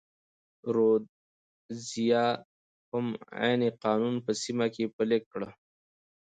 [0.75, 2.25] رودزیا
[2.91, 3.05] هم
[3.39, 5.41] عین قانون په سیمه کې پلی کړ.